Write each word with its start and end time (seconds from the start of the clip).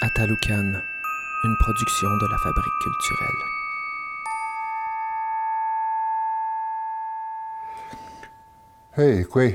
Ataloukan, 0.00 0.72
une 1.44 1.56
production 1.60 2.08
de 2.16 2.26
la 2.26 2.38
Fabrique 2.38 2.78
culturelle. 2.82 3.42
Hey, 8.96 9.24
quoi? 9.24 9.52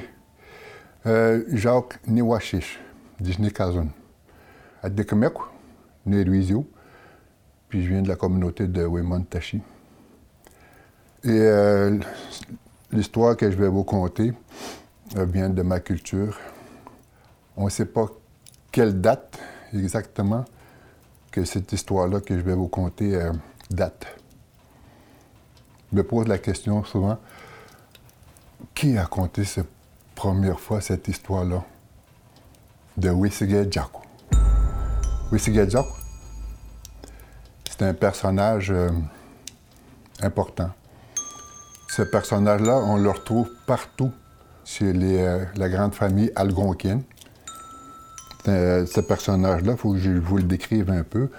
Euh, 1.05 1.43
Jacques 1.49 1.99
Niwashish, 2.07 2.79
Disney 3.20 3.51
Dekemek, 4.89 5.34
né 6.05 6.23
Louisio, 6.23 6.65
puis 7.70 7.84
je 7.84 7.89
viens 7.89 8.02
de 8.02 8.07
la 8.07 8.16
communauté 8.16 8.67
de 8.67 9.23
Tachi. 9.23 9.62
Et 11.23 11.30
euh, 11.30 11.99
l'histoire 12.91 13.35
que 13.35 13.52
je 13.52 13.57
vais 13.57 13.67
vous 13.67 13.84
conter 13.84 14.34
euh, 15.17 15.26
vient 15.26 15.49
de 15.49 15.62
ma 15.62 15.80
culture. 15.80 16.38
On 17.55 17.65
ne 17.65 17.70
sait 17.70 17.85
pas 17.85 18.07
quelle 18.71 19.01
date 19.01 19.40
exactement 19.73 20.45
que 21.32 21.43
cette 21.43 21.71
histoire-là 21.73 22.21
que 22.21 22.38
je 22.38 22.41
vais 22.41 22.54
vous 22.55 22.68
conter 22.68 23.15
euh, 23.15 23.34
date. 23.70 24.07
Je 25.91 25.98
me 25.98 26.04
pose 26.04 26.27
la 26.27 26.38
question 26.38 26.84
souvent, 26.84 27.18
qui 28.73 28.98
a 28.98 29.05
conté 29.05 29.43
cette 29.43 29.70
première 30.15 30.60
fois 30.60 30.82
cette 30.82 31.07
histoire-là? 31.07 31.63
De 32.98 33.10
Wissige 33.10 33.70
Jaco? 33.71 34.01
Wissige 35.32 35.70
Jaco, 35.70 35.96
c'est 37.77 37.85
un 37.85 37.93
personnage 37.93 38.71
euh, 38.71 38.89
important. 40.21 40.70
Ce 41.89 42.01
personnage-là, 42.01 42.77
on 42.77 42.97
le 42.97 43.09
retrouve 43.09 43.49
partout 43.65 44.11
chez 44.65 44.93
les, 44.93 45.17
euh, 45.17 45.45
la 45.55 45.70
grande 45.70 45.93
famille 45.93 46.31
algonquienne. 46.35 47.03
Euh, 48.48 48.85
ce 48.85 49.01
personnage-là, 49.01 49.73
il 49.73 49.77
faut 49.77 49.93
que 49.93 49.99
je 49.99 50.11
vous 50.11 50.37
le 50.37 50.43
décrive 50.43 50.89
un 50.89 51.03
peu. 51.03 51.29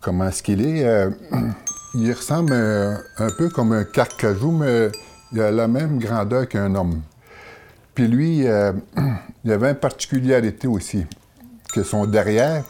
Comment 0.00 0.28
est-ce 0.28 0.42
qu'il 0.42 0.64
est? 0.64 1.08
Il 1.94 2.12
ressemble 2.12 2.52
un, 2.52 2.98
un 3.18 3.28
peu 3.38 3.48
comme 3.48 3.72
un 3.72 3.84
carcajou, 3.84 4.50
mais 4.50 4.90
il 5.32 5.40
a 5.40 5.50
la 5.50 5.66
même 5.66 5.98
grandeur 5.98 6.46
qu'un 6.46 6.74
homme. 6.74 7.00
Puis 7.94 8.06
lui, 8.06 8.40
il 9.44 9.52
avait 9.52 9.70
une 9.70 9.76
particularité 9.76 10.66
aussi, 10.68 11.06
que 11.72 11.82
son 11.82 12.04
derrière, 12.04 12.64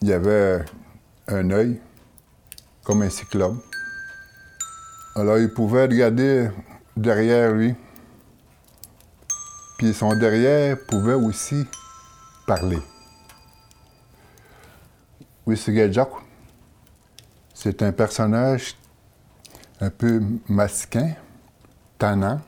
il 0.00 0.08
y 0.08 0.12
avait 0.12 0.60
un 1.30 1.50
œil, 1.50 1.80
comme 2.84 3.02
un 3.02 3.10
cyclope. 3.10 3.56
Alors 5.16 5.38
il 5.38 5.52
pouvait 5.52 5.82
regarder 5.82 6.50
derrière 6.96 7.52
lui. 7.52 7.74
Puis 9.78 9.94
son 9.94 10.14
derrière 10.14 10.76
pouvait 10.86 11.14
aussi 11.14 11.66
parler. 12.46 12.78
Wissigajak, 15.46 16.08
c'est 17.54 17.82
un 17.82 17.92
personnage 17.92 18.76
un 19.80 19.90
peu 19.90 20.20
masquin, 20.48 21.14
tannant, 21.98 22.40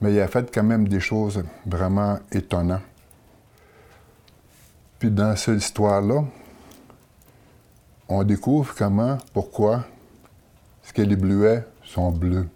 mais 0.00 0.12
il 0.12 0.20
a 0.20 0.26
fait 0.26 0.52
quand 0.52 0.64
même 0.64 0.88
des 0.88 1.00
choses 1.00 1.42
vraiment 1.64 2.18
étonnantes. 2.32 2.82
Puis 4.98 5.10
dans 5.10 5.36
cette 5.36 5.62
histoire-là, 5.62 6.24
on 8.12 8.24
découvre 8.24 8.74
comment, 8.74 9.16
pourquoi, 9.32 9.86
ce 10.82 10.92
que 10.92 11.00
les 11.00 11.16
bleuets 11.16 11.66
sont 11.82 12.10
bleus. 12.10 12.46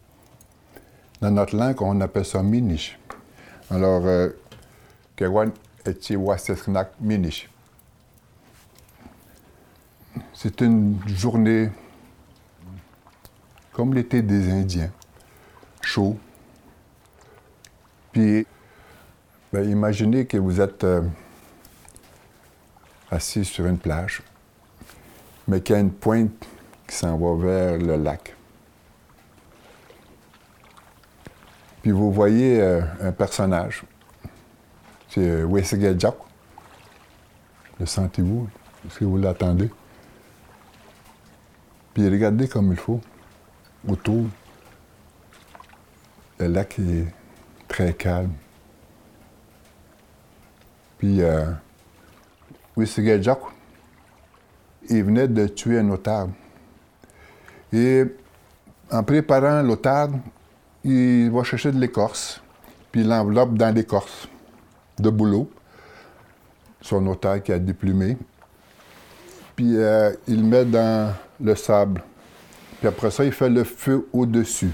Dans 1.21 1.31
notre 1.31 1.57
langue, 1.57 1.81
on 1.81 1.99
appelle 2.03 2.27
ça 2.27 2.43
minish. 2.43 2.99
Alors, 3.71 4.05
euh, 4.05 4.31
Kewan 5.17 5.51
et 5.87 6.17
Wasesnak 6.17 6.93
minish? 7.01 7.49
C'est 10.35 10.61
une 10.61 10.99
journée 11.07 11.71
comme 13.73 13.95
l'été 13.95 14.21
des 14.21 14.51
Indiens, 14.51 14.91
chaud. 15.81 16.19
Puis, 18.13 18.47
ben, 19.53 19.69
imaginez 19.69 20.27
que 20.27 20.37
vous 20.37 20.61
êtes 20.61 20.85
euh, 20.85 21.03
assis 23.11 23.45
sur 23.45 23.65
une 23.67 23.79
plage, 23.79 24.23
mais 25.49 25.61
qu'il 25.61 25.75
y 25.75 25.79
a 25.79 25.81
une 25.81 25.93
pointe 25.93 26.47
qui 26.87 26.95
s'en 26.95 27.17
va 27.17 27.45
vers 27.45 27.79
le 27.79 27.97
lac. 27.97 28.35
Puis 31.83 31.91
vous 31.93 32.13
voyez 32.13 32.61
euh, 32.61 32.81
un 33.01 33.13
personnage. 33.13 33.83
C'est 35.09 35.45
Wesegedjak. 35.45 36.15
Le 37.79 37.87
sentez-vous? 37.87 38.49
Est-ce 38.87 38.99
que 38.99 39.05
vous 39.05 39.19
l'attendez? 39.19 39.71
Puis 41.95 42.09
regardez 42.09 42.49
comme 42.49 42.73
il 42.73 42.79
faut. 42.79 43.01
Autour, 43.87 44.27
le 46.39 46.47
lac 46.49 46.79
est 46.79 47.07
très 47.69 47.95
calme. 47.95 48.33
Puis, 50.99 51.23
euh, 51.23 51.53
il 54.91 55.05
venait 55.05 55.29
de 55.29 55.47
tuer 55.49 55.79
un 55.79 55.91
otage. 55.91 56.29
Et 57.73 58.05
en 58.91 59.03
préparant 59.03 59.63
l'otage, 59.63 60.11
il 60.85 61.31
va 61.31 61.43
chercher 61.43 61.73
de 61.73 61.79
l'écorce, 61.79 62.41
puis 62.93 63.01
il 63.01 63.09
l'enveloppe 63.09 63.55
dans 63.55 63.75
l'écorce 63.75 64.29
de 64.99 65.11
boulot, 65.11 65.51
son 66.81 67.07
otage 67.09 67.43
qui 67.43 67.53
a 67.53 67.59
déplumé, 67.59 68.17
puis 69.57 69.77
euh, 69.77 70.13
il 70.29 70.45
met 70.45 70.65
dans 70.65 71.13
le 71.41 71.55
sable. 71.55 72.03
Puis 72.79 72.89
après 72.89 73.11
ça, 73.11 73.25
il 73.25 73.33
fait 73.33 73.49
le 73.49 73.65
feu 73.65 74.07
au-dessus. 74.13 74.71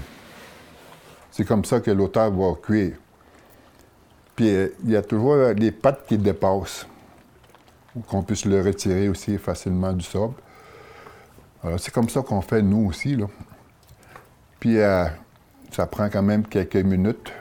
C'est 1.31 1.45
comme 1.45 1.65
ça 1.65 1.79
que 1.79 1.89
l'otage 1.89 2.31
va 2.33 2.53
cuire. 2.61 2.93
Puis 4.35 4.49
euh, 4.49 4.67
il 4.83 4.91
y 4.91 4.95
a 4.95 5.01
toujours 5.01 5.35
les 5.55 5.71
pattes 5.71 6.05
qui 6.07 6.17
dépassent, 6.17 6.85
qu'on 8.07 8.23
puisse 8.23 8.45
le 8.45 8.61
retirer 8.61 9.09
aussi 9.09 9.37
facilement 9.37 9.93
du 9.93 10.03
sable. 10.03 10.33
Alors 11.63 11.79
c'est 11.79 11.91
comme 11.91 12.09
ça 12.09 12.21
qu'on 12.21 12.41
fait 12.41 12.61
nous 12.61 12.87
aussi. 12.87 13.15
Là. 13.15 13.27
Puis 14.59 14.79
euh, 14.79 15.05
ça 15.71 15.87
prend 15.87 16.09
quand 16.09 16.23
même 16.23 16.45
quelques 16.45 16.75
minutes, 16.75 17.31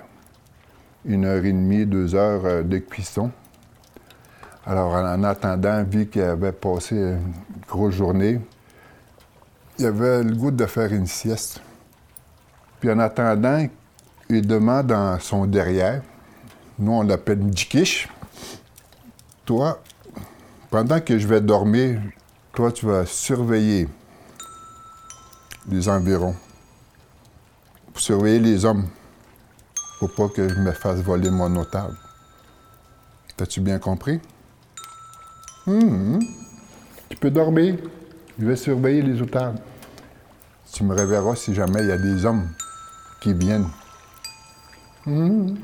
une 1.05 1.25
heure 1.25 1.45
et 1.45 1.53
demie, 1.53 1.87
deux 1.87 2.15
heures 2.15 2.45
euh, 2.45 2.63
de 2.63 2.79
cuisson. 2.79 3.31
Alors, 4.65 4.93
en 4.95 5.25
attendant, 5.25 5.83
vu 5.83 6.07
qu'il 6.07 6.23
avait 6.23 6.53
passé 6.53 6.95
une 6.95 7.33
grosse 7.69 7.95
journée, 7.95 8.41
il 9.79 9.87
avait 9.87 10.23
le 10.23 10.37
goût 10.37 10.53
de 10.53 10.67
faire 10.67 10.93
une 10.93 11.09
sieste. 11.09 11.61
Puis 12.79 12.89
en 12.91 13.01
attendant, 13.01 13.67
il 14.29 14.47
demande 14.47 14.87
dans 14.87 15.19
son 15.19 15.47
derrière, 15.47 16.03
nous 16.79 16.93
on 16.93 17.03
l'appelle 17.03 17.41
Njikish, 17.41 18.09
toi, 19.45 19.81
pendant 20.73 21.01
que 21.01 21.19
je 21.19 21.29
vais 21.29 21.41
dormir, 21.41 22.01
toi 22.55 22.73
tu 22.73 22.87
vas 22.87 23.07
surveiller 23.07 23.87
les 25.69 25.89
environs 25.89 26.35
surveiller 27.95 28.39
les 28.39 28.65
hommes, 28.65 28.89
pour 29.99 30.15
pas 30.15 30.29
que 30.29 30.49
je 30.49 30.55
me 30.55 30.73
fasse 30.73 31.01
voler 31.01 31.31
mon 31.31 31.49
notable. 31.49 31.95
T'as-tu 33.37 33.61
bien 33.61 33.79
compris? 33.79 34.21
Hum, 35.67 36.19
Tu 37.09 37.17
peux 37.17 37.31
dormir. 37.31 37.77
Je 38.39 38.47
vais 38.47 38.57
surveiller 38.57 39.03
les 39.03 39.21
otages. 39.21 39.57
Tu 40.73 40.85
me 40.85 40.95
réveilleras 40.95 41.37
si 41.37 41.55
jamais 41.55 41.83
il 41.83 41.89
y 41.89 41.93
a 41.93 41.99
des 41.99 42.25
hommes 42.25 42.49
qui 43.21 43.35
viennent. 43.35 43.69
Hum. 45.07 45.59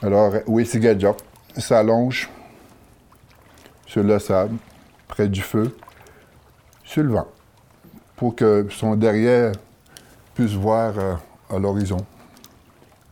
Alors, 0.00 0.32
oui, 0.46 0.68
Gadjok 0.74 1.18
s'allonge 1.58 2.30
sur 3.92 4.02
le 4.02 4.18
sable, 4.18 4.56
près 5.06 5.28
du 5.28 5.42
feu, 5.42 5.76
sur 6.82 7.02
le 7.02 7.10
vent, 7.10 7.28
pour 8.16 8.34
que 8.34 8.66
son 8.70 8.96
derrière 8.96 9.52
puisse 10.34 10.52
voir 10.52 10.94
euh, 10.98 11.14
à 11.50 11.58
l'horizon, 11.58 11.98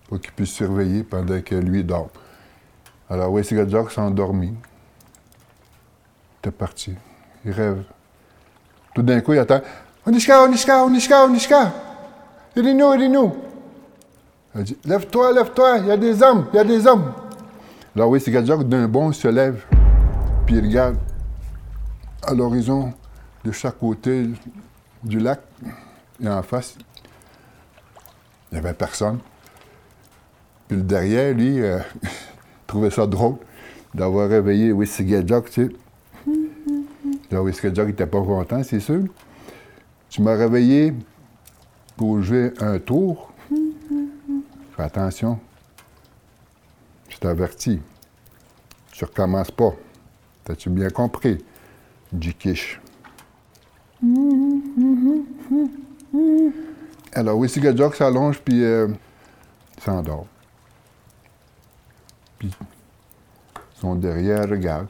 pour 0.09 0.19
qu'il 0.19 0.33
puisse 0.33 0.53
surveiller 0.53 1.03
pendant 1.03 1.39
que 1.43 1.55
lui 1.55 1.85
dort. 1.85 2.09
Alors, 3.11 3.31
oui, 3.31 3.43
Gadjok 3.43 3.93
s'est 3.93 4.01
endormi. 4.01 4.55
T'es 6.41 6.51
parti. 6.51 6.95
Il 7.45 7.51
rêve. 7.51 7.83
Tout 8.95 9.03
d'un 9.03 9.21
coup, 9.21 9.35
il 9.35 9.39
attend. 9.39 9.61
Onishka, 10.07 10.45
Onishka, 10.45 10.83
Onishka, 10.83 11.25
Onishka. 11.27 11.73
Aidez-nous, 12.57 12.95
aidez-nous. 12.95 13.37
Elle 14.55 14.65
dit 14.65 14.79
Lève-toi, 14.87 15.33
lève-toi, 15.35 15.79
il 15.81 15.87
y 15.89 15.91
a 15.91 15.99
des 15.99 16.23
hommes, 16.23 16.47
il 16.55 16.57
y 16.57 16.61
a 16.61 16.65
des 16.65 16.87
hommes. 16.87 17.13
Là, 17.95 18.07
oui, 18.07 18.19
c'est 18.19 18.31
Gadjok 18.31 18.67
d'un 18.67 18.89
bond 18.89 19.13
se 19.13 19.29
lève, 19.29 19.63
puis 20.51 20.59
il 20.59 20.65
regarde 20.65 20.97
à 22.25 22.35
l'horizon 22.35 22.93
de 23.45 23.53
chaque 23.53 23.79
côté 23.79 24.27
du 25.01 25.21
lac 25.21 25.41
et 26.21 26.29
en 26.29 26.43
face, 26.43 26.77
il 28.51 28.55
n'y 28.55 28.59
avait 28.59 28.75
personne. 28.75 29.21
Puis 30.67 30.79
le 30.79 30.83
derrière, 30.83 31.33
lui, 31.37 31.63
euh, 31.63 31.79
trouvait 32.67 32.91
ça 32.91 33.07
drôle 33.07 33.37
d'avoir 33.95 34.29
réveillé 34.29 34.73
Whisky 34.73 35.05
Gadjok, 35.05 35.51
tu 35.51 35.69
sais. 35.69 35.69
Là, 37.31 37.43
Whisky 37.43 37.69
Gadjok 37.69 37.87
n'était 37.87 38.09
pas 38.09 38.21
content, 38.21 38.61
c'est 38.65 38.81
sûr. 38.81 39.05
Tu 40.09 40.21
m'as 40.21 40.35
réveillé 40.35 40.93
pour 41.97 42.21
jouer 42.23 42.55
un 42.59 42.81
tour. 42.81 43.33
Fais 44.77 44.83
attention. 44.83 45.39
Je 47.09 47.19
t'avertis. 47.19 47.81
Tu 48.91 49.05
recommences 49.05 49.53
pas. 49.53 49.75
T'as-tu 50.45 50.71
bien 50.71 50.91
compris? 50.91 51.39
Jikish. 52.19 52.81
Alors, 57.13 57.37
Whisky 57.39 57.61
Gadjok 57.61 57.95
s'allonge, 57.95 58.41
puis 58.41 58.65
euh, 58.65 58.89
il 59.77 59.83
s'endort. 59.83 60.27
Puis, 62.39 62.51
son 63.81 63.95
derrière 63.95 64.49
regarde. 64.49 64.87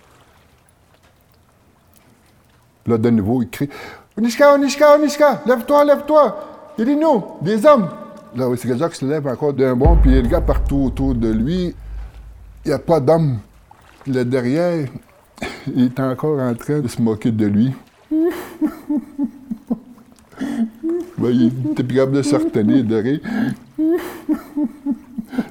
Là, 2.87 2.97
de 2.99 3.11
nouveau, 3.11 3.43
il 3.43 3.51
crie 3.51 3.69
Onishka, 4.17 4.55
Onishka, 4.55 4.97
Onishka, 4.97 5.43
lève-toi, 5.47 5.85
lève-toi 5.85 6.47
Aidez-nous, 6.79 7.25
des 7.43 7.67
hommes 7.67 7.89
Là, 8.37 8.49
Whisky 8.49 8.69
Gadjok 8.69 8.95
se 8.95 9.05
lève 9.05 9.27
encore 9.27 9.53
d'un 9.53 9.75
bond, 9.75 9.97
puis 10.01 10.13
il 10.13 10.25
regarde 10.25 10.47
partout 10.47 10.85
autour 10.85 11.15
de 11.17 11.29
lui. 11.29 11.75
Il 12.65 12.69
n'y 12.69 12.73
a 12.73 12.79
pas 12.79 13.01
d'homme. 13.01 13.39
Le 14.07 14.25
derrière, 14.25 14.87
il 15.75 15.85
est 15.87 16.01
encore 16.01 16.39
en 16.41 16.55
train 16.55 16.81
de 16.81 16.89
se 16.89 17.01
moquer 17.01 17.31
de 17.31 17.47
lui. 17.47 17.73
Il 21.23 21.53
était 21.71 21.85
plus 21.85 21.97
capable 21.97 22.17
de 22.17 22.23
se 22.23 22.37
retenir 22.37 22.85
de 22.85 22.97
rire. 22.97 23.21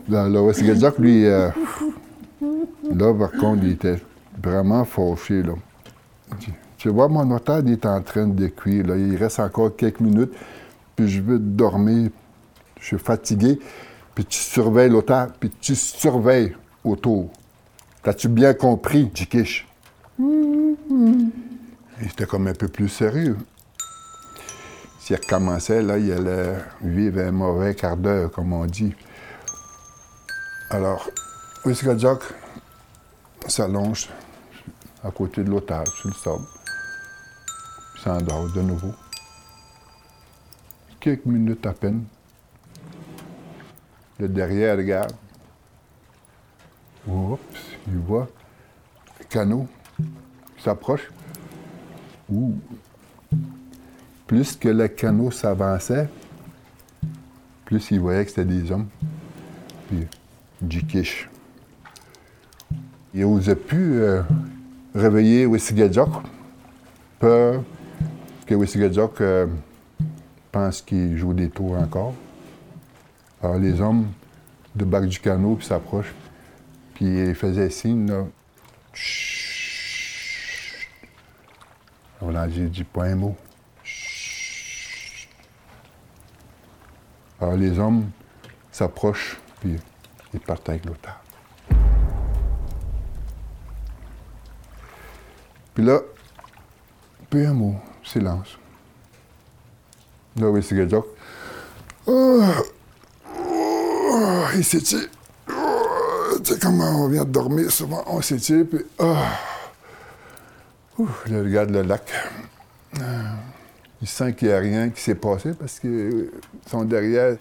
Là, 0.09 0.27
là 0.27 0.41
Wes 0.41 0.61
Gadjak, 0.63 0.97
lui, 0.97 1.25
euh, 1.25 1.49
là, 2.91 3.13
par 3.13 3.31
contre, 3.31 3.63
il 3.63 3.71
était 3.71 3.99
vraiment 4.41 4.83
fauché, 4.85 5.43
là. 5.43 5.53
Tu- 6.77 6.89
vois, 6.89 7.07
mon 7.07 7.29
otage 7.35 7.65
est 7.67 7.85
en 7.85 8.01
train 8.01 8.27
de 8.27 8.47
cuire. 8.47 8.85
Il 8.95 9.15
reste 9.17 9.39
encore 9.39 9.75
quelques 9.75 9.99
minutes, 9.99 10.31
puis 10.95 11.07
je 11.07 11.21
veux 11.21 11.39
dormir. 11.39 12.09
Je 12.79 12.85
suis 12.85 12.97
fatigué, 12.97 13.59
puis 14.15 14.25
tu 14.25 14.39
surveilles 14.39 14.89
l'otage, 14.89 15.29
puis 15.39 15.51
tu 15.61 15.75
surveilles 15.75 16.55
autour. 16.83 17.29
T'as-tu 18.01 18.29
bien 18.29 18.53
compris, 18.53 19.09
Jikish? 19.13 19.67
Il 20.21 21.31
était 22.01 22.25
comme 22.25 22.47
un 22.47 22.53
peu 22.53 22.67
plus 22.67 22.89
sérieux. 22.89 23.37
S'il 24.99 25.15
recommençait, 25.15 25.81
là, 25.81 25.97
il 25.97 26.11
allait 26.11 26.57
vivre 26.81 27.21
un 27.21 27.31
mauvais 27.31 27.73
quart 27.73 27.95
d'heure, 27.95 28.29
comme 28.29 28.51
on 28.51 28.65
dit. 28.65 28.93
Alors, 30.71 31.09
Wiskadjok 31.65 32.23
s'allonge 33.47 34.09
à 35.03 35.09
côté 35.11 35.41
de 35.41 35.49
l'otage, 35.49 35.87
sur 35.87 36.09
le 36.09 36.15
sable. 36.15 36.43
S'endort 38.03 38.51
de 38.51 38.61
nouveau. 38.61 38.93
Quelques 40.99 41.25
minutes 41.25 41.65
à 41.65 41.71
peine. 41.71 42.03
Le 44.19 44.27
derrière 44.27 44.75
regarde. 44.75 45.13
Oups, 47.07 47.39
il 47.87 47.97
voit 47.99 48.27
le 49.17 49.25
canot 49.25 49.67
s'approche. 50.57 51.09
Plus 54.27 54.55
que 54.55 54.69
le 54.69 54.87
canot 54.87 55.31
s'avançait, 55.31 56.07
plus 57.65 57.91
il 57.91 57.99
voyait 57.99 58.23
que 58.23 58.29
c'était 58.29 58.45
des 58.45 58.71
hommes. 58.71 58.87
Puis, 59.87 60.05
Jikish. 60.67 61.29
Il 63.13 63.21
n'osait 63.21 63.55
plus 63.55 64.01
réveiller 64.93 65.45
Wisigajok. 65.45 66.09
Peur 67.19 67.63
que 68.45 68.55
Wisigajok 68.55 69.21
euh, 69.21 69.47
pense 70.51 70.81
qu'il 70.81 71.17
joue 71.17 71.33
des 71.33 71.49
tours 71.49 71.77
encore. 71.77 72.13
Alors, 73.41 73.57
les 73.57 73.79
hommes 73.79 74.07
débarquent 74.75 75.07
du 75.07 75.19
canot 75.19 75.59
s'approchent. 75.61 76.13
Puis 76.95 77.05
ils 77.05 77.35
faisaient 77.35 77.69
signe. 77.69 78.11
Voilà, 82.21 82.49
j'ai 82.49 82.67
dit 82.67 82.83
pas 82.83 83.05
un 83.05 83.15
mot. 83.15 83.35
Alors 87.39 87.55
les 87.55 87.79
hommes 87.79 88.09
s'approchent, 88.71 89.37
puis 89.61 89.77
ils 90.33 90.39
partent 90.41 90.67
avec 90.67 90.85
l'otage. 90.85 91.13
Puis 95.73 95.85
là, 95.85 96.01
plus 97.29 97.45
un 97.45 97.53
mot, 97.53 97.75
silence. 98.03 98.57
Là, 100.35 100.49
oui, 100.49 100.61
c'est 100.61 100.75
oh, 102.07 102.43
il 104.55 104.63
s'étire. 104.65 105.07
Tu 106.43 106.53
sais 106.53 106.59
comment 106.59 107.05
on 107.05 107.07
vient 107.07 107.23
de 107.23 107.31
dormir, 107.31 107.71
souvent 107.71 108.03
on 108.07 108.21
s'étire, 108.21 108.65
puis... 108.69 108.85
Ouf, 110.99 111.23
il 111.27 111.37
regarde 111.37 111.69
le 111.69 111.81
lac. 111.81 112.11
Ah. 112.99 113.37
Il 114.01 114.07
sent 114.07 114.33
qu'il 114.33 114.49
n'y 114.49 114.53
a 114.53 114.59
rien 114.59 114.89
qui 114.89 114.99
s'est 114.99 115.15
passé 115.15 115.53
parce 115.53 115.79
que 115.79 115.87
euh, 115.87 116.31
son 116.67 116.83
derrière, 116.83 117.37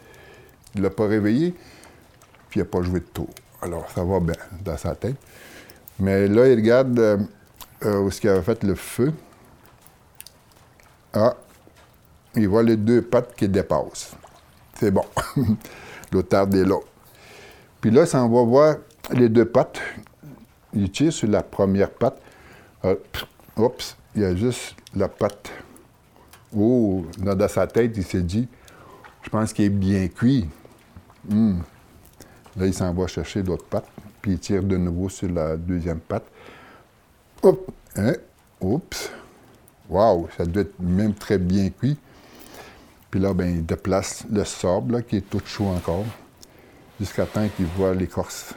il 0.75 0.81
ne 0.81 0.85
l'a 0.85 0.91
pas 0.91 1.09
réveillé, 1.09 1.55
puis 2.49 2.61
il 2.61 2.62
n'a 2.62 2.65
pas 2.65 2.83
joué 2.83 3.00
de 3.00 3.07
tour. 3.07 3.29
Alors, 3.61 3.91
ça 3.91 4.05
va 4.05 4.21
bien 4.21 4.37
dans 4.65 4.77
sa 4.77 4.95
tête. 4.95 5.17
Mais 5.99 6.29
là, 6.29 6.47
il 6.47 6.55
regarde 6.55 6.97
euh, 7.00 7.19
euh, 7.85 8.00
où 8.00 8.09
est-ce 8.09 8.21
qu'il 8.21 8.31
avait 8.31 8.43
fait 8.43 8.62
le 8.62 8.77
feu. 8.77 9.12
Ah, 11.12 11.35
il 12.37 12.49
voit 12.49 12.62
les 12.62 12.77
deux 12.77 13.03
pattes 13.03 13.35
qui 13.35 13.49
dépassent. 13.49 14.12
C'est 14.79 14.93
bon. 14.93 15.05
L'otard 16.12 16.47
est 16.55 16.65
là. 16.65 16.79
Puis 17.81 17.91
là, 17.91 18.07
ça, 18.07 18.23
on 18.23 18.29
va 18.29 18.43
voir 18.45 18.77
les 19.11 19.29
deux 19.29 19.47
pattes. 19.47 19.81
Il 20.75 20.93
tire 20.93 21.12
sur 21.12 21.29
la 21.29 21.43
première 21.43 21.91
patte. 21.91 22.21
Ah, 22.85 22.93
oups, 23.59 23.97
il 24.15 24.23
y 24.23 24.25
a 24.25 24.35
juste 24.35 24.75
la 24.95 25.09
patte. 25.09 25.50
Oh, 26.57 27.05
là, 27.23 27.35
dans 27.35 27.49
sa 27.49 27.67
tête, 27.67 27.93
il 27.97 28.05
s'est 28.05 28.23
dit, 28.23 28.49
je 29.23 29.31
pense 29.31 29.53
qu'il 29.53 29.67
est 29.67 29.71
bien 29.71 30.09
cuit. 30.09 30.49
Hum. 31.31 31.62
Là, 32.57 32.67
il 32.67 32.75
s'en 32.75 32.93
va 32.93 33.07
chercher 33.07 33.43
l'autre 33.43 33.65
patte, 33.65 33.88
puis 34.21 34.33
il 34.33 34.38
tire 34.38 34.62
de 34.62 34.77
nouveau 34.77 35.09
sur 35.09 35.29
la 35.31 35.57
deuxième 35.57 36.00
patte. 36.00 36.27
Hop, 37.43 37.71
hein? 37.97 38.15
Oups. 38.61 39.11
Wow, 39.88 40.29
ça 40.37 40.45
doit 40.45 40.62
être 40.62 40.79
même 40.81 41.15
très 41.15 41.38
bien 41.38 41.71
cuit. 41.71 41.97
Puis 43.11 43.21
là, 43.21 43.33
ben, 43.33 43.49
il 43.49 43.65
déplace 43.65 44.25
le 44.31 44.45
sable, 44.45 44.95
là, 44.95 45.03
qui 45.03 45.17
est 45.17 45.31
tout 45.31 45.41
chaud 45.45 45.69
encore, 45.69 46.05
jusqu'à 47.00 47.27
temps 47.27 47.49
qu'il 47.57 47.67
voit 47.67 47.95
l'écorce. 47.95 48.55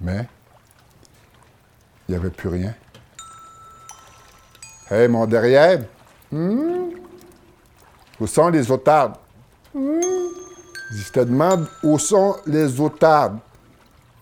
Mais, 0.00 0.28
il 2.08 2.12
n'y 2.12 2.16
avait 2.16 2.30
plus 2.30 2.48
rien. 2.48 2.74
Hey, 4.90 5.08
mon 5.08 5.26
derrière! 5.26 5.80
Hmm? 6.32 6.90
Où 8.18 8.26
sont 8.26 8.48
les 8.48 8.70
otables? 8.70 9.16
Hmm? 9.74 10.00
Je 10.90 11.12
te 11.12 11.20
demande 11.20 11.66
où 11.82 11.98
sont 11.98 12.36
les 12.46 12.80
otables? 12.80 13.38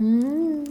Hmm? 0.00 0.64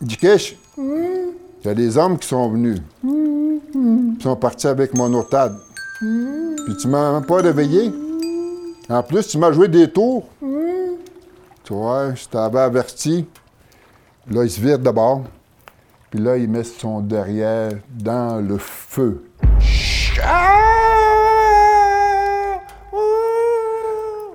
Dikesh, 0.00 0.56
il 0.76 1.32
y 1.64 1.68
a 1.68 1.74
des 1.74 1.96
hommes 1.96 2.18
qui 2.18 2.26
sont 2.26 2.50
venus. 2.50 2.80
Ils 3.04 4.18
sont 4.20 4.34
partis 4.34 4.66
avec 4.66 4.94
mon 4.94 5.12
otade. 5.14 5.56
Puis 6.00 6.76
tu 6.80 6.88
m'as 6.88 7.12
même 7.12 7.26
pas 7.26 7.36
réveillé. 7.36 7.92
En 8.88 9.02
plus, 9.02 9.28
tu 9.28 9.38
m'as 9.38 9.52
joué 9.52 9.68
des 9.68 9.90
tours. 9.90 10.26
Tu 11.62 11.72
vois, 11.74 12.14
je 12.14 12.26
t'avais 12.26 12.58
averti. 12.60 13.26
Là, 14.28 14.44
il 14.44 14.50
se 14.50 14.60
vire 14.60 14.78
de 14.78 14.90
bord. 14.90 15.22
Puis 16.10 16.20
là, 16.20 16.36
il 16.36 16.48
met 16.48 16.64
son 16.64 17.00
derrière 17.00 17.72
dans 17.88 18.36
le 18.36 18.58
feu. 18.58 19.24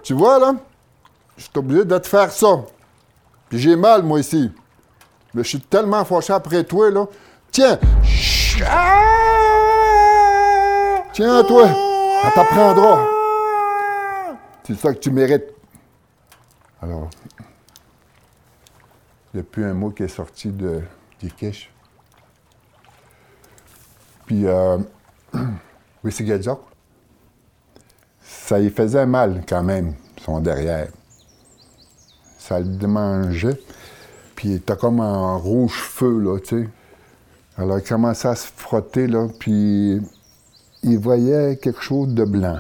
Tu 0.04 0.14
vois, 0.14 0.40
là? 0.40 0.56
Je 1.38 1.44
suis 1.44 1.52
obligé 1.56 1.84
de 1.84 1.98
te 1.98 2.08
faire 2.08 2.32
ça. 2.32 2.64
Puis 3.50 3.60
j'ai 3.60 3.76
mal, 3.76 4.04
moi, 4.04 4.20
ici. 4.20 4.52
Mais 5.34 5.44
je 5.44 5.50
suis 5.50 5.60
tellement 5.60 6.06
fâché 6.06 6.34
après 6.34 6.64
toi, 6.64 6.90
là. 6.90 7.06
Tiens! 7.52 7.78
Tiens, 11.14 11.44
toi! 11.44 11.68
Ça 12.24 12.32
t'apprendra. 12.32 13.06
C'est 14.64 14.76
ça 14.80 14.94
que 14.94 15.00
tu 15.00 15.12
mérites. 15.12 15.54
Alors, 16.82 17.10
il 19.36 19.44
n'y 19.58 19.66
a 19.66 19.70
un 19.70 19.74
mot 19.74 19.90
qui 19.90 20.04
est 20.04 20.08
sorti 20.08 20.50
de 20.50 20.82
Dikish. 21.20 21.70
Puis, 24.26 24.46
euh, 24.46 24.78
ça 28.22 28.60
y 28.60 28.70
faisait 28.70 29.06
mal 29.06 29.44
quand 29.48 29.64
même, 29.64 29.96
son 30.24 30.40
derrière. 30.40 30.88
Ça 32.38 32.60
le 32.60 32.66
démangeait. 32.66 33.60
Puis 34.36 34.50
il 34.50 34.56
était 34.56 34.76
comme 34.76 35.00
en 35.00 35.38
rouge 35.38 35.74
feu, 35.74 36.20
là, 36.20 36.40
tu 36.40 36.64
sais. 36.64 36.70
Alors 37.58 37.80
il 37.80 37.84
commençait 37.84 38.28
à 38.28 38.36
se 38.36 38.48
frotter, 38.48 39.08
là, 39.08 39.28
puis 39.40 40.02
il 40.84 41.00
voyait 41.00 41.58
quelque 41.58 41.82
chose 41.82 42.14
de 42.14 42.26
blanc. 42.26 42.60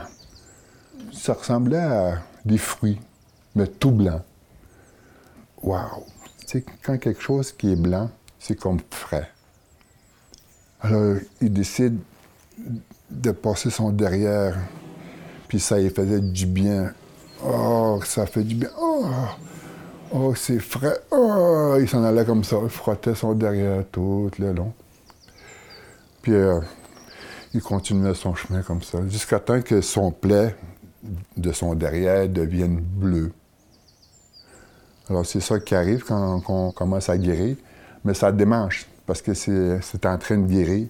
Ça 1.12 1.34
ressemblait 1.34 1.77
à 1.77 2.20
des 2.46 2.58
fruits, 2.58 3.00
mais 3.55 3.67
tout 3.67 3.91
blanc. 3.91 4.22
Wow! 5.62 6.05
Sais, 6.46 6.64
quand 6.84 6.98
quelque 6.98 7.22
chose 7.22 7.52
qui 7.52 7.72
est 7.72 7.75
blanc, 7.75 8.10
c'est 8.40 8.60
comme 8.60 8.80
frais. 8.92 9.32
Alors, 10.82 11.18
il 11.42 11.52
décide 11.52 11.98
de 13.10 13.32
passer 13.32 13.72
son 13.72 13.90
derrière, 13.90 14.56
puis 15.48 15.60
ça 15.60 15.80
lui 15.80 15.90
faisait 15.90 16.22
du 16.22 16.46
bien. 16.46 16.94
Oh, 17.44 18.00
ça 18.06 18.28
fait 18.28 18.44
du 18.44 18.56
bien. 18.56 18.70
Oh, 18.80 19.06
oh 20.14 20.36
c'est 20.36 20.60
frais. 20.60 21.00
Oh, 21.12 21.78
il 21.80 21.90
s'en 21.90 22.04
allait 22.04 22.25
comme 22.25 22.44
ça, 22.44 22.58
il 22.62 22.70
frottait 22.70 23.16
son 23.16 23.34
derrière 23.34 23.84
tout 23.92 24.30
le 24.38 24.54
long. 24.54 24.74
Puis 26.22 26.34
euh, 26.34 26.60
il 27.54 27.62
continuait 27.62 28.14
son 28.14 28.36
chemin 28.36 28.62
comme 28.62 28.84
ça, 28.84 29.00
jusqu'à 29.08 29.40
temps 29.40 29.62
que 29.62 29.82
son 29.82 30.12
plaie 30.12 30.56
de 31.38 31.52
son 31.52 31.74
derrière 31.74 32.30
devienne 32.30 32.80
bleu. 32.80 33.32
Alors 35.09 35.25
c'est 35.25 35.39
ça 35.39 35.59
qui 35.59 35.75
arrive 35.75 36.03
quand, 36.03 36.41
on 36.47 36.71
commence 36.71 37.09
à 37.09 37.17
guérir, 37.17 37.57
mais 38.03 38.13
ça 38.13 38.31
démange 38.31 38.88
parce 39.05 39.21
que 39.21 39.33
c'est 39.33 40.05
en 40.05 40.17
train 40.17 40.38
de 40.38 40.47
guérir. 40.47 40.88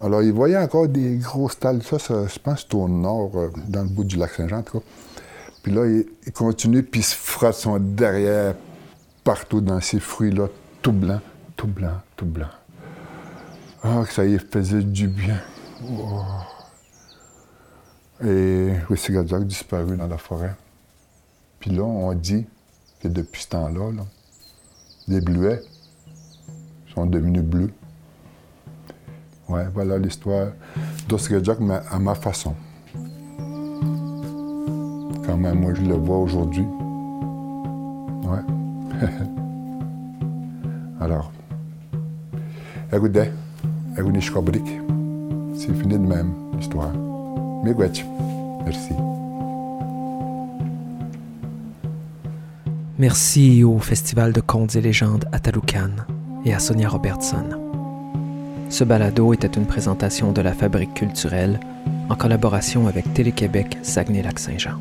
Alors 0.00 0.22
il 0.22 0.32
voyait 0.32 0.58
encore 0.58 0.88
des 0.88 1.16
grosses 1.16 1.58
talles, 1.58 1.82
ça, 1.82 1.96
je 1.98 2.38
pense 2.38 2.66
c'est 2.68 2.74
au 2.74 2.88
nord, 2.88 3.30
euh, 3.36 3.50
dans 3.68 3.82
le 3.82 3.88
bout 3.88 4.04
du 4.04 4.16
lac 4.16 4.32
Saint-Jean 4.32 4.58
en 4.58 4.62
tout 4.62 4.80
cas. 4.80 4.84
Puis 5.62 5.72
là, 5.72 5.86
il, 5.86 6.32
continue, 6.32 6.82
puis 6.82 7.00
il 7.00 7.04
se 7.04 7.14
frotte 7.14 7.54
son 7.54 7.78
derrière 7.78 8.54
partout 9.22 9.60
dans 9.60 9.80
ces 9.80 10.00
fruits-là, 10.00 10.48
tout 10.82 10.92
blanc, 10.92 11.20
tout 11.56 11.68
blanc, 11.68 12.00
tout 12.16 12.26
blanc. 12.26 12.48
Ah, 13.84 14.02
que 14.04 14.12
ça 14.12 14.24
y 14.24 14.38
faisait 14.38 14.82
du 14.82 15.06
bien. 15.06 15.40
Oh. 15.84 16.22
Et 18.24 18.72
Wissigadzok 18.90 19.44
disparu 19.44 19.96
dans 19.96 20.08
la 20.08 20.18
forêt. 20.18 20.54
Puis 21.60 21.70
là, 21.70 21.82
on 21.82 22.12
dit 22.12 22.44
depuis 23.08 23.42
ce 23.42 23.48
temps-là, 23.48 23.90
les 25.08 25.20
bleuets 25.20 25.62
sont 26.94 27.06
devenus 27.06 27.42
bleus. 27.42 27.72
Ouais, 29.48 29.66
voilà 29.74 29.98
l'histoire 29.98 30.52
mais 31.60 31.80
à 31.90 31.98
ma 31.98 32.14
façon. 32.14 32.54
Quand 35.26 35.36
même, 35.36 35.60
moi, 35.60 35.74
je 35.74 35.82
le 35.82 35.94
vois 35.94 36.18
aujourd'hui. 36.18 36.64
Ouais. 38.24 38.40
Alors, 41.00 41.32
écoutez. 42.92 43.30
C'est 45.54 45.74
fini 45.74 45.94
de 45.94 45.98
même, 45.98 46.32
l'histoire. 46.56 46.92
Merci. 48.64 48.94
Merci 53.02 53.64
au 53.64 53.80
Festival 53.80 54.32
de 54.32 54.40
contes 54.40 54.76
et 54.76 54.80
légendes 54.80 55.24
à 55.32 55.40
Taloukan 55.40 55.90
et 56.44 56.54
à 56.54 56.60
Sonia 56.60 56.88
Robertson. 56.88 57.48
Ce 58.68 58.84
balado 58.84 59.32
était 59.32 59.48
une 59.48 59.66
présentation 59.66 60.30
de 60.30 60.40
la 60.40 60.52
Fabrique 60.52 60.94
culturelle 60.94 61.58
en 62.08 62.14
collaboration 62.14 62.86
avec 62.86 63.12
Télé-Québec 63.12 63.76
Saguenay-Lac-Saint-Jean. 63.82 64.78